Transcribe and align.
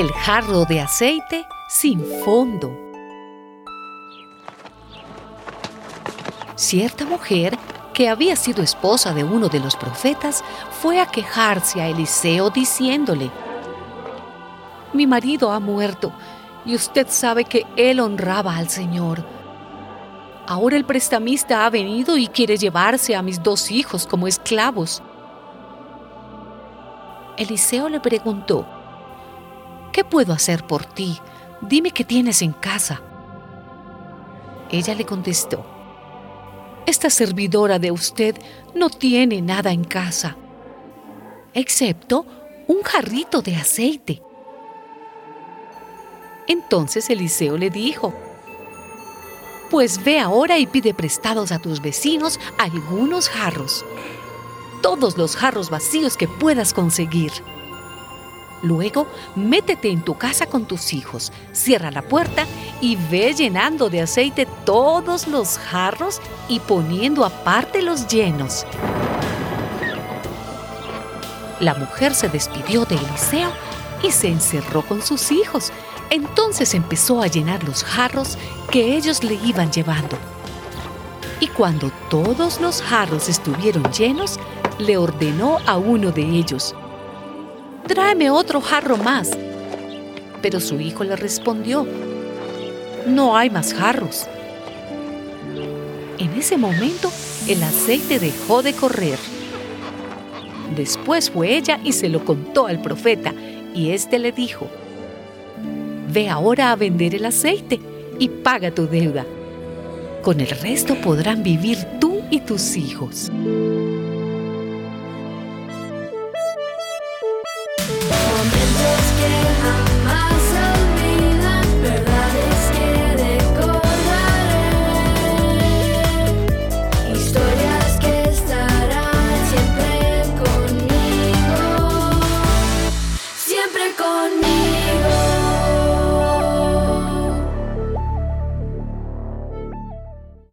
El 0.00 0.14
jarro 0.14 0.64
de 0.64 0.80
aceite 0.80 1.46
sin 1.68 2.02
fondo. 2.24 2.74
Cierta 6.54 7.04
mujer, 7.04 7.58
que 7.92 8.08
había 8.08 8.34
sido 8.34 8.62
esposa 8.62 9.12
de 9.12 9.24
uno 9.24 9.50
de 9.50 9.60
los 9.60 9.76
profetas, 9.76 10.42
fue 10.80 11.02
a 11.02 11.04
quejarse 11.04 11.82
a 11.82 11.88
Eliseo 11.88 12.48
diciéndole, 12.48 13.30
Mi 14.94 15.06
marido 15.06 15.52
ha 15.52 15.60
muerto 15.60 16.14
y 16.64 16.74
usted 16.76 17.06
sabe 17.10 17.44
que 17.44 17.66
él 17.76 18.00
honraba 18.00 18.56
al 18.56 18.70
Señor. 18.70 19.22
Ahora 20.46 20.78
el 20.78 20.86
prestamista 20.86 21.66
ha 21.66 21.68
venido 21.68 22.16
y 22.16 22.26
quiere 22.26 22.56
llevarse 22.56 23.14
a 23.14 23.20
mis 23.20 23.42
dos 23.42 23.70
hijos 23.70 24.06
como 24.06 24.26
esclavos. 24.26 25.02
Eliseo 27.36 27.90
le 27.90 28.00
preguntó, 28.00 28.79
¿qué 29.92 30.04
puedo 30.04 30.32
hacer 30.32 30.66
por 30.66 30.84
ti? 30.84 31.18
Dime 31.60 31.90
qué 31.90 32.04
tienes 32.04 32.42
en 32.42 32.52
casa. 32.52 33.02
Ella 34.70 34.94
le 34.94 35.04
contestó, 35.04 35.64
esta 36.86 37.10
servidora 37.10 37.78
de 37.78 37.90
usted 37.90 38.36
no 38.74 38.88
tiene 38.88 39.42
nada 39.42 39.72
en 39.72 39.84
casa, 39.84 40.36
excepto 41.54 42.24
un 42.66 42.82
jarrito 42.82 43.42
de 43.42 43.56
aceite. 43.56 44.22
Entonces 46.46 47.10
Eliseo 47.10 47.56
le 47.58 47.70
dijo, 47.70 48.14
pues 49.70 50.02
ve 50.02 50.18
ahora 50.18 50.58
y 50.58 50.66
pide 50.66 50.94
prestados 50.94 51.52
a 51.52 51.58
tus 51.58 51.80
vecinos 51.80 52.40
algunos 52.58 53.28
jarros, 53.28 53.84
todos 54.82 55.16
los 55.16 55.36
jarros 55.36 55.70
vacíos 55.70 56.16
que 56.16 56.26
puedas 56.26 56.74
conseguir. 56.74 57.32
Luego, 58.62 59.06
métete 59.36 59.90
en 59.90 60.02
tu 60.02 60.16
casa 60.18 60.46
con 60.46 60.66
tus 60.66 60.92
hijos, 60.92 61.32
cierra 61.52 61.90
la 61.90 62.02
puerta 62.02 62.46
y 62.80 62.96
ve 62.96 63.34
llenando 63.34 63.88
de 63.88 64.02
aceite 64.02 64.46
todos 64.64 65.26
los 65.26 65.58
jarros 65.58 66.20
y 66.48 66.60
poniendo 66.60 67.24
aparte 67.24 67.82
los 67.82 68.06
llenos. 68.06 68.66
La 71.58 71.74
mujer 71.74 72.14
se 72.14 72.28
despidió 72.28 72.84
de 72.84 72.96
Eliseo 72.96 73.50
y 74.02 74.10
se 74.12 74.28
encerró 74.28 74.82
con 74.82 75.02
sus 75.02 75.30
hijos 75.30 75.72
entonces 76.10 76.74
empezó 76.74 77.22
a 77.22 77.28
llenar 77.28 77.62
los 77.64 77.84
jarros 77.84 78.36
que 78.70 78.96
ellos 78.96 79.22
le 79.22 79.34
iban 79.34 79.70
llevando. 79.70 80.18
Y 81.38 81.46
cuando 81.46 81.90
todos 82.10 82.60
los 82.60 82.82
jarros 82.82 83.28
estuvieron 83.28 83.84
llenos, 83.92 84.38
le 84.78 84.98
ordenó 84.98 85.58
a 85.66 85.78
uno 85.78 86.10
de 86.10 86.22
ellos, 86.22 86.74
tráeme 87.90 88.30
otro 88.30 88.60
jarro 88.60 88.96
más. 88.96 89.32
Pero 90.40 90.60
su 90.60 90.80
hijo 90.80 91.02
le 91.02 91.16
respondió, 91.16 91.84
no 93.04 93.36
hay 93.36 93.50
más 93.50 93.74
jarros. 93.74 94.28
En 96.16 96.32
ese 96.34 96.56
momento, 96.56 97.10
el 97.48 97.60
aceite 97.64 98.20
dejó 98.20 98.62
de 98.62 98.74
correr. 98.74 99.18
Después 100.76 101.30
fue 101.30 101.56
ella 101.56 101.80
y 101.82 101.90
se 101.90 102.08
lo 102.08 102.24
contó 102.24 102.68
al 102.68 102.80
profeta, 102.80 103.34
y 103.74 103.90
éste 103.90 104.20
le 104.20 104.30
dijo, 104.30 104.68
Ve 106.12 106.28
ahora 106.28 106.70
a 106.70 106.76
vender 106.76 107.16
el 107.16 107.24
aceite 107.24 107.80
y 108.20 108.28
paga 108.28 108.70
tu 108.70 108.86
deuda. 108.86 109.26
Con 110.22 110.38
el 110.38 110.50
resto 110.50 110.94
podrán 110.94 111.42
vivir 111.42 111.78
tú 111.98 112.20
y 112.30 112.38
tus 112.38 112.76
hijos. 112.76 113.32